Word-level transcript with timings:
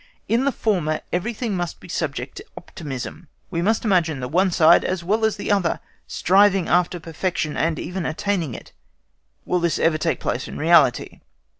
In 0.27 0.45
the 0.45 0.51
former, 0.51 1.01
everything 1.13 1.55
must 1.55 1.79
be 1.79 1.87
subject 1.87 2.35
to 2.37 2.45
optimism, 2.57 3.15
and 3.15 3.27
we 3.51 3.61
must 3.61 3.85
imagine 3.85 4.19
the 4.19 4.27
one 4.27 4.49
side 4.49 4.83
as 4.83 5.03
well 5.03 5.23
as 5.23 5.37
the 5.37 5.51
other 5.51 5.79
striving 6.07 6.67
after 6.67 6.99
perfection 6.99 7.55
and 7.55 7.77
even 7.77 8.07
attaining 8.07 8.55
it. 8.55 8.71
Will 9.45 9.59
this 9.59 9.77
ever 9.77 9.99
take 9.99 10.19
place 10.19 10.47
in 10.47 10.57
reality? 10.57 11.19